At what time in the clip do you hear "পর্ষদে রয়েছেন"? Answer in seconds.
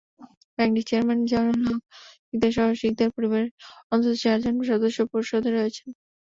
5.11-5.89